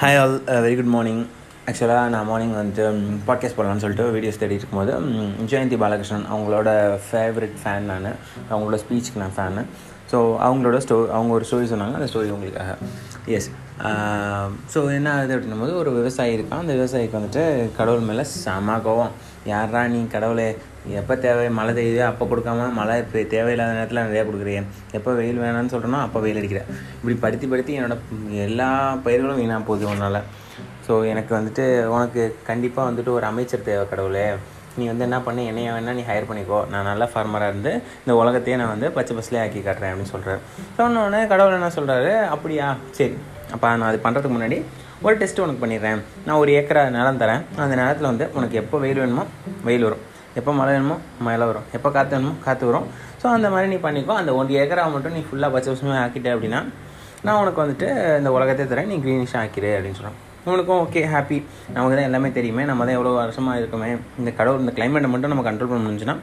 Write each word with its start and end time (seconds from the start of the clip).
Hi 0.00 0.18
all 0.18 0.34
very 0.64 0.74
good 0.76 0.92
morning 0.94 1.22
ஆக்சுவலாக 1.70 2.12
நான் 2.14 2.28
morning 2.28 2.56
வந்துட்டு 2.58 2.84
பாட்காஸ்ட் 3.28 3.56
போடலான்னு 3.58 3.82
சொல்லிட்டு 3.84 4.06
வீடியோஸ் 4.16 4.40
தேடி 4.42 4.58
இருக்கும்போது 4.58 4.92
ஜெயந்தி 5.50 5.76
பாலகிருஷ்ணன் 5.82 6.26
அவங்களோட 6.32 6.68
ஃபேவரட் 7.06 7.56
ஃபேன் 7.62 7.88
நான் 7.90 8.08
அவங்களோட 8.50 8.78
ஸ்பீச்சுக்கு 8.84 9.22
நான் 9.22 9.36
ஃபேனு 9.38 9.64
ஸோ 10.12 10.20
அவங்களோட 10.46 10.76
ஸ்டோ 10.84 10.96
அவங்க 11.16 11.32
ஒரு 11.36 11.44
ஸ்டோரி 11.48 11.66
சொன்னாங்க. 11.72 11.96
அந்த 11.98 12.06
ஸ்டோரி 12.12 12.30
உங்களுக்காக. 12.36 12.70
எஸ் 13.36 13.48
ஸோ 14.72 14.78
என்ன 14.96 15.08
ஆகுது 15.12 15.34
அப்படின்னும் 15.34 15.62
போது 15.64 15.74
ஒரு 15.82 15.90
விவசாயி 15.98 16.32
இருக்கான். 16.36 16.62
அந்த 16.64 16.74
விவசாயிக்கு 16.78 17.16
வந்துட்டு 17.18 17.42
கடவுள் 17.76 18.08
மேலே 18.08 18.24
செம 18.32 18.76
கோவம். 18.86 19.12
யாரா 19.52 19.82
நீ 19.92 20.00
கடவுளே? 20.14 20.48
எப்போ 21.00 21.14
தேவை? 21.26 21.46
மழை 21.58 21.72
பெய்யுது? 21.78 22.02
அப்போ 22.08 22.24
கொடுக்காம 22.32 22.66
மழை 22.80 22.96
இப்போ 23.04 23.22
தேவையில்லாத 23.36 23.76
நேரத்தில் 23.78 24.04
நிறையா 24.08 24.24
கொடுக்குறேன் 24.28 24.68
எப்போ 24.98 25.10
வெயில் 25.20 25.42
வேணாம்னு 25.44 25.72
சொல்கிறேன்னா 25.74 26.02
அப்போ 26.08 26.20
வெயில் 26.26 26.40
அடிக்கிறேன் 26.42 26.68
இப்படி 27.00 27.16
படுத்தி 27.24 27.48
படுத்தி 27.52 27.78
என்னோடய 27.78 28.44
எல்லா 28.48 28.68
பயிர்களும் 29.06 29.40
வீணாக 29.42 29.68
போகுது 29.70 29.86
உன்னால். 29.92 30.20
ஸோ 30.90 30.94
எனக்கு 31.10 31.32
வந்துட்டு 31.36 31.64
உனக்கு 31.96 32.22
கண்டிப்பாக 32.46 32.84
வந்துட்டு 32.90 33.10
ஒரு 33.16 33.24
அமைச்சர் 33.28 33.66
தேவை 33.66 33.82
கடவுளே. 33.90 34.24
நீ 34.78 34.84
வந்து 34.90 35.04
என்ன 35.06 35.18
பண்ண 35.26 35.40
என்னைய 35.50 35.68
வேணால் 35.74 35.96
நீ 35.98 36.02
ஹையர் 36.08 36.26
பண்ணிக்கோ. 36.28 36.58
நான் 36.72 36.88
நல்ல 36.90 37.04
ஃபார்மராக 37.10 37.50
இருந்து 37.52 37.72
இந்த 38.02 38.12
உலகத்தையே 38.20 38.56
நான் 38.60 38.70
வந்து 38.72 38.88
பச்சை 38.96 39.14
பஸ்லேயே 39.16 39.40
ஆக்கி 39.42 39.60
காட்டுறேன் 39.66 39.92
அப்படின்னு 39.92 40.12
சொல்கிறாரு 40.12 40.40
சொன்னோடனே 40.78 41.20
கடவுள் 41.32 41.56
என்ன 41.58 41.68
சொல்கிறாரு 41.76 42.12
அப்படியா? 42.34 42.68
சரி. 42.98 43.14
அப்போ 43.54 43.66
நான் 43.80 43.88
அது 43.90 43.98
பண்ணுறதுக்கு 44.06 44.36
முன்னாடி 44.36 44.58
ஒரு 45.06 45.14
டெஸ்ட் 45.20 45.42
உனக்கு 45.44 45.62
பண்ணிடுறேன். 45.64 46.00
நான் 46.26 46.40
ஒரு 46.44 46.52
ஏக்கரா 46.60 46.82
நிலம் 46.96 47.20
தரேன். 47.22 47.44
அந்த 47.64 47.74
நிலத்தில் 47.80 48.10
வந்து 48.12 48.26
உனக்கு 48.38 48.58
எப்போ 48.62 48.78
வெயில் 48.84 49.00
வேணுமோ 49.02 49.26
வெயில் 49.68 49.86
வரும். 49.88 50.02
எப்போ 50.40 50.54
மழை 50.60 50.72
வேணுமோ 50.76 50.96
மழை 51.28 51.46
வரும். 51.50 51.68
எப்போ 51.78 51.90
காற்று 51.96 52.14
வேணுமோ 52.16 52.34
காற்று 52.46 52.66
வரும். 52.70 52.88
ஸோ 53.22 53.28
அந்த 53.36 53.50
மாதிரி 53.54 53.70
நீ 53.74 53.78
பண்ணிக்கோ. 53.86 54.16
அந்த 54.22 54.32
ஒன் 54.40 54.56
ஏக்கரா 54.62 54.86
மட்டும் 54.96 55.16
நீ 55.18 55.22
ஃபுல்லாக 55.28 55.54
பச்சை 55.56 55.70
பசுமையாக 55.74 56.02
ஆக்கிட்ட 56.06 56.34
அப்படின்னா 56.36 56.62
நான் 57.28 57.40
உனக்கு 57.44 57.62
வந்துட்டு 57.64 57.88
இந்த 58.22 58.32
உலகத்தை 58.38 58.66
தரேன். 58.72 58.90
நீ 58.94 58.98
க்ரீனிஷாக 59.06 59.44
ஆக்கிடு 59.44 59.72
அப்படின்னு 59.76 60.00
சொல்கிறேன் 60.00 60.18
உனக்கும் 60.48 60.80
ஓகே 60.82 61.00
ஹாப்பி 61.12 61.38
நமக்கு 61.74 61.94
தான் 61.96 62.06
எல்லாமே 62.08 62.28
தெரியுமே. 62.36 62.62
நம்ம 62.70 62.84
தான் 62.86 62.96
எவ்வளோ 62.98 63.10
வருஷமாக 63.18 63.58
இருக்கோமே. 63.60 63.88
இந்த 64.20 64.30
கடவுள் 64.38 64.62
இந்த 64.64 64.72
கிளைமேட்டை 64.76 65.08
மட்டும் 65.12 65.32
நம்ம 65.32 65.44
கண்ட்ரோல் 65.48 65.70
பண்ண 65.72 65.82
முடிஞ்சுன்னா 65.86 66.14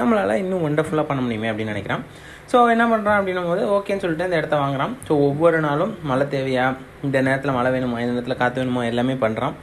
நம்மளால் 0.00 0.34
இன்னும் 0.42 0.64
ஒண்டர்ஃபுல்லாக 0.68 1.06
பண்ண 1.10 1.22
முடியுமே 1.26 1.50
அப்படின்னு 1.52 1.74
நினைக்கிறான். 1.74 2.04
ஸோ 2.52 2.56
என்ன 2.74 2.84
பண்ணுறான் 2.92 3.18
அப்படின்னும் 3.18 3.50
போது 3.50 3.62
ஓகேன்னு 3.76 4.02
சொல்லிட்டு 4.04 4.28
இந்த 4.28 4.40
இடத்த 4.40 4.56
வாங்குறான். 4.62 4.94
ஸோ 5.06 5.12
ஒவ்வொரு 5.28 5.60
நாளும் 5.66 5.92
மழை 6.10 6.26
தேவையா? 6.34 6.66
இந்த 7.06 7.16
நேரத்தில் 7.28 7.56
மழை 7.58 7.70
வேணுமா? 7.76 7.98
இந்த 8.04 8.14
நேரத்தில் 8.16 8.40
காற்று 8.42 8.60
வேணுமா? 8.62 8.84
எல்லாமே 8.92 9.16
பண்ணுறான் 9.24 9.56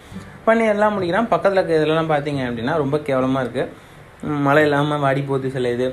பண்ணி 0.48 0.66
எல்லாம் 0.74 0.96
முடிக்கிறான். 0.98 1.32
பக்கத்தில் 1.34 1.60
இருக்க 1.60 1.80
இதெல்லாம் 1.80 2.14
பார்த்தீங்க 2.14 2.44
அப்படின்னா 2.50 2.76
ரொம்ப 2.84 2.98
கேவலமாக 3.10 3.44
இருக்குது 3.46 4.40
மழை 4.48 4.64
இல்லாமல் 4.68 5.04
வாடி 5.04 5.22
போகுது 5.30 5.50
சில 5.58 5.70
இது. 5.76 5.90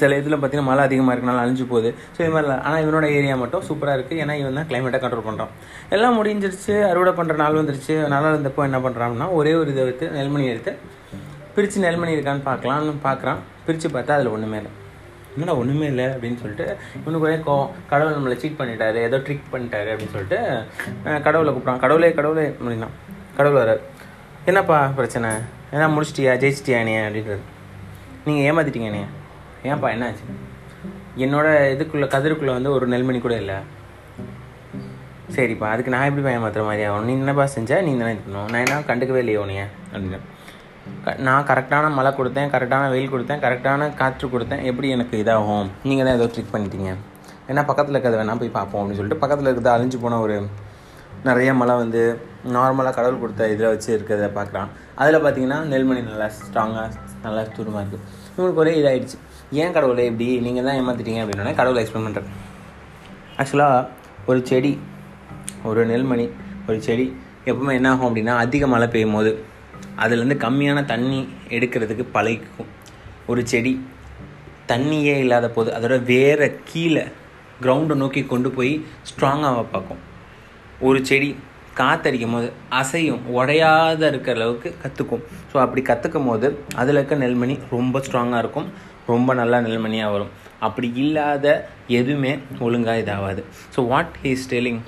சில 0.00 0.16
இதில் 0.20 0.36
பார்த்தீங்கன்னா 0.36 0.68
மழை 0.70 0.82
அதிகமாக 0.88 1.14
இருக்கனால 1.14 1.42
அழிஞ்சு 1.44 1.64
போகுது. 1.72 1.90
ஸோ 2.14 2.18
இது 2.24 2.32
மாதிரிலாம் 2.34 2.62
ஆனால் 2.66 2.82
இவனோட 2.84 3.06
ஏரியா 3.16 3.36
மட்டும் 3.42 3.64
சூப்பராக 3.68 3.96
இருக்குது 3.98 4.20
ஏன்னா 4.24 4.34
இவன் 4.42 4.58
தான் 4.58 4.68
கிளைமேட்டை 4.70 5.00
கண்ட்ரோல் 5.02 5.26
பண்ணுறான் 5.28 5.52
எல்லாம் 5.96 6.16
முடிஞ்சிருச்சு. 6.18 6.74
அறுவடை 6.90 7.12
பண்ணுற 7.18 7.36
நாள் 7.42 7.58
வந்துருச்சு. 7.60 7.96
நல்லா 8.14 8.30
இருந்தப்போ 8.34 8.62
என்ன 8.68 8.80
பண்ணுறான்னா 8.86 9.28
ஒரே 9.38 9.52
ஒரு 9.62 9.70
இதை 9.74 9.82
எடுத்து 9.86 10.06
நெல்மணி 10.18 10.46
எடுத்து 10.52 10.72
பிரித்து 11.56 11.84
நெல்மணி 11.86 12.16
இருக்கான்னு 12.16 12.48
பார்க்கலாம்னு 12.50 12.94
பார்க்குறான். 13.08 13.40
பிரித்து 13.66 13.88
பார்த்தா 13.96 14.16
அதில் 14.18 14.32
ஒன்றுமே 14.36 14.58
இல்லை. 14.60 14.72
என்னடா 15.34 15.54
ஒன்றுமே 15.60 15.86
இல்லை 15.92 16.06
அப்படின்னு 16.14 16.38
சொல்லிட்டு 16.42 16.66
இவனுக்கு 17.00 17.26
ஒரே 17.28 17.36
கோவம் 17.46 17.70
கடவுள் 17.90 18.16
நம்மளை 18.16 18.36
சீட் 18.42 18.58
பண்ணிட்டாரு. 18.60 18.98
ஏதோ 19.08 19.18
ட்ரிக் 19.26 19.50
பண்ணிட்டாரு 19.54 19.88
அப்படின்னு 19.92 20.14
சொல்லிட்டு 20.16 20.38
கடவுளை 21.26 21.50
கூப்பிட்றான். 21.50 21.82
கடவுளே 21.84 22.10
கடவுளே 22.18 22.46
அப்படின்னா 22.52 22.90
கடவுள் 23.38 23.60
வரார் 23.62 23.82
என்னப்பா 24.50 24.78
பிரச்சனை? 25.00 25.30
என்ன 25.74 25.86
முடிச்சிட்டியா? 25.96 26.32
ஜெயிச்சிட்டியா 26.42 26.80
நீ 26.88 26.94
அப்படின்றது 27.06 27.42
நீங்கள் 28.26 28.46
ஏமாத்திட்டீங்க 28.48 28.90
நீ 28.96 29.02
ஏன்ப்பா 29.70 29.88
என்னாச்சு? 29.94 30.24
என்னோட 31.24 31.48
இதுக்குள்ளே 31.74 32.06
கதிருக்குள்ளே 32.14 32.54
வந்து 32.58 32.70
ஒரு 32.76 32.86
நெல்மணி 32.92 33.18
கூட 33.26 33.34
இல்லை. 33.42 33.58
சரிப்பா 35.36 35.66
அதுக்கு 35.74 35.92
நான் 35.94 36.06
எப்படி 36.08 36.32
ஏமாத்துற 36.36 36.64
மாதிரி 36.68 36.82
ஆகும் 36.88 37.06
நீ 37.08 37.12
என்னப்பா 37.20 37.44
செஞ்ச? 37.56 37.80
நீ 37.86 37.92
தானே 38.00 38.12
இது 38.14 38.22
பண்ணணும். 38.24 38.50
நான் 38.52 38.62
என்ன 38.64 38.80
கண்டுக்கவே 38.90 39.20
இல்லையோ 39.24 39.42
உனைய 39.44 39.62
அப்படின்னு 39.92 40.20
நான் 41.26 41.46
கரெக்டான 41.50 41.90
மழை 41.98 42.10
கொடுத்தேன் 42.18 42.50
கரெக்டான 42.54 42.88
வெயில் 42.94 43.12
கொடுத்தேன் 43.12 43.42
கரெக்டான 43.44 43.88
காற்று 44.00 44.26
கொடுத்தேன். 44.34 44.62
எப்படி 44.70 44.88
எனக்கு 44.96 45.14
இதாகும்? 45.22 45.68
நீங்கள் 45.88 46.06
தான் 46.06 46.16
ஏதோ 46.18 46.26
ட்ரிக் 46.34 46.52
பண்ணிட்டீங்க. 46.54 46.90
ஏன்னா 47.50 47.62
பக்கத்தில் 47.70 47.94
இருக்கிறத 47.96 48.18
வேணால் 48.20 48.40
போய் 48.42 48.56
பார்ப்போம் 48.58 48.80
அப்படின்னு 48.80 49.00
சொல்லிட்டு 49.00 49.22
பக்கத்தில் 49.22 49.48
இருக்கிறது 49.48 49.74
அழிஞ்சு 49.76 49.98
போன 50.04 50.18
ஒரு 50.26 50.36
நிறைய 51.28 51.50
மழை 51.60 51.74
வந்து 51.82 52.02
நார்மலாக 52.56 52.94
கடவுள் 52.96 53.22
கொடுத்த 53.22 53.48
இதில் 53.52 53.70
வச்சு 53.72 53.90
இருக்கிறத 53.96 54.28
பார்க்குறான். 54.38 54.70
அதில் 55.02 55.22
பார்த்தீங்கன்னா 55.24 55.58
நெல்மணி 55.72 56.02
நல்லா 56.10 56.26
ஸ்ட்ராங்காக 56.38 56.88
நல்லா 57.26 57.42
தூரமாக 57.56 57.82
இருக்குது 57.84 58.02
இவங்களுக்கு 58.34 58.62
ஒரே 58.64 58.72
இதாகிடுச்சு 58.80 59.18
ஏன் 59.62 59.74
கடவுளே 59.76 60.04
இப்படி 60.10 60.26
நீங்கள் 60.46 60.66
தான் 60.66 60.78
ஏமாத்திட்டீங்க 60.80 61.22
அப்படின்னா 61.22 61.54
கடவுளை 61.60 61.80
எக்ஸ்பிளைன் 61.82 62.06
பண்ணுறேன் 62.08 62.30
ஆக்சுவலாக 63.40 63.88
ஒரு 64.30 64.40
செடி 64.50 64.72
ஒரு 65.68 65.80
நெல்மணி 65.90 66.26
ஒரு 66.68 66.78
செடி 66.86 67.06
எப்பவுமே 67.50 67.72
என்ன 67.78 67.88
ஆகும் 67.92 68.08
அப்படின்னா 68.08 68.34
அதிக 68.44 68.66
மழை 68.74 68.86
பெய்யும் 68.94 69.16
போது 69.16 69.32
அதுலேருந்து 70.02 70.36
கம்மியான 70.44 70.78
தண்ணி 70.92 71.18
எடுக்கிறதுக்கு 71.56 72.04
பழகிக்கும். 72.16 72.70
ஒரு 73.30 73.42
செடி 73.52 73.72
தண்ணியே 74.70 75.14
இல்லாத 75.24 75.46
போது 75.56 75.70
அதோட 75.76 75.96
வேற 76.12 76.48
கீழே 76.70 77.04
கிரவுண்டை 77.64 77.96
நோக்கி 78.02 78.22
கொண்டு 78.32 78.48
போய் 78.56 78.72
ஸ்ட்ராங்காக 79.10 79.60
பார்க்கும். 79.74 80.00
ஒரு 80.88 81.00
செடி 81.10 81.30
காத்தடிக்கும் 81.80 82.34
போது 82.36 82.48
அசையும் 82.80 83.22
உடையாத 83.36 84.02
இருக்கிற 84.12 84.34
அளவுக்கு 84.38 84.70
கற்றுக்கும் 84.82 85.22
ஸோ 85.50 85.56
அப்படி 85.64 85.82
கற்றுக்கும் 85.90 86.28
போது 86.30 86.48
அதில் 86.80 86.98
இருக்க 86.98 87.16
நெல்மணி 87.24 87.56
ரொம்ப 87.76 88.02
ஸ்ட்ராங்காக 88.06 88.42
இருக்கும். 88.44 88.68
ரொம்ப 89.06 89.34
நல்லா 89.34 89.58
நெல்மணியாக 89.66 90.12
வரும். 90.14 90.32
அப்படி 90.66 90.88
இல்லாத 91.02 91.46
எதுவுமே 92.00 92.32
ஒழுங்காக 92.66 93.02
இதாகாது 93.02 93.42
ஸோ 93.76 93.80
வாட் 93.92 94.14
ஹீஸ் 94.24 94.50
டெல்லிங் 94.52 94.82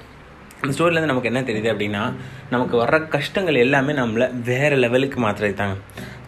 இந்த 0.63 0.75
ஸ்டோரியிலேருந்து 0.75 1.13
நமக்கு 1.13 1.31
என்ன 1.31 1.41
தெரியுது 1.49 1.69
அப்படின்னா 1.73 2.03
நமக்கு 2.51 2.75
வர்ற 2.83 2.99
கஷ்டங்கள் 3.15 3.63
எல்லாமே 3.65 3.93
நம்மளை 3.93 4.27
வேறு 4.51 4.77
லெவலுக்கு 4.77 5.19
மாற்றுறது 5.25 5.55
தாங்க 5.55 5.77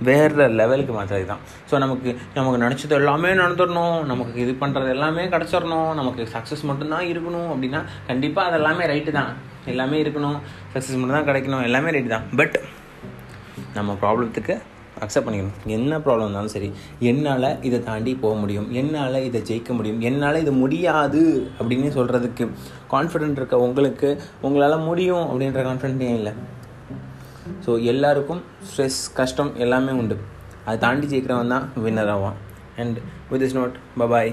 வேறு 0.09 0.48
லெவலுக்கு 0.60 0.93
மாற்றுறது 0.97 1.27
தான் 1.31 1.41
ஸோ 1.71 1.78
நமக்கு 1.84 2.10
நமக்கு 2.34 2.59
நினச்சது 2.65 2.94
எல்லாமே 2.98 3.31
நடந்துடணும் 3.43 3.98
நமக்கு 4.10 4.41
இது 4.44 4.53
பண்ணுறது 4.62 4.91
எல்லாமே 4.97 5.25
கிடச்சிடணும் 5.34 5.93
நமக்கு 6.00 6.25
சக்ஸஸ் 6.34 6.65
மட்டும்தான் 6.71 7.06
இருக்கணும் 7.12 7.50
அப்படின்னா 7.54 7.81
கண்டிப்பாக 8.10 8.48
அது 8.50 8.59
எல்லாமே 8.60 8.84
ரைட்டு 8.93 9.12
தான். 9.21 9.32
எல்லாமே 9.72 9.97
இருக்கணும். 10.03 10.37
சக்ஸஸ் 10.75 10.98
மட்டும்தான் 10.98 11.28
கிடைக்கணும். 11.28 11.62
எல்லாமே 11.69 11.91
ரைட்டு 11.94 12.12
தான். 12.15 12.27
பட் 12.37 12.56
நம்ம 13.75 13.97
ப்ராப்ளத்துக்கு 14.03 14.54
அக்செப்ட் 15.04 15.26
பண்ணிக்கணும். 15.26 15.56
என்ன 15.76 15.98
ப்ராப்ளம் 16.04 16.26
இருந்தாலும் 16.26 16.53
சரி 16.54 16.69
என்னால் 17.10 17.48
இதை 17.69 17.78
தாண்டி 17.88 18.12
போக 18.25 18.34
முடியும் 18.42 18.69
என்னால் 18.81 19.19
இதை 19.28 19.41
ஜெயிக்க 19.50 19.72
முடியும் 19.78 20.00
என்னால் 20.09 20.41
இது 20.44 20.53
முடியாது 20.62 21.22
அப்படின்னு 21.59 21.91
சொல்கிறதுக்கு 21.98 22.47
கான்ஃபிடென்ட் 22.94 23.41
இருக்க 23.41 23.59
உங்களுக்கு 23.66 24.10
உங்களால் 24.48 24.84
முடியும் 24.88 25.26
அப்படின்ற 25.31 25.62
கான்ஃபிடென்ட்டே 25.69 26.10
இல்லை? 26.20 26.34
ஸோ 27.66 27.70
எல்லாருக்கும் 27.92 28.42
ஸ்ட்ரெஸ் 28.70 29.00
கஷ்டம் 29.20 29.53
எல்லாமே 29.64 29.92
உண்டு. 30.00 30.16
அதை 30.66 30.76
தாண்டி 30.86 31.06
ஜெயிக்கிறவன் 31.12 31.54
தான் 31.54 31.66
வின்னர் 31.84 32.12
ஆவான். 32.15 32.38
And 32.82 32.98
with 33.32 33.44
is 33.47 33.56
not 33.60 33.76
bye bye 34.00 34.32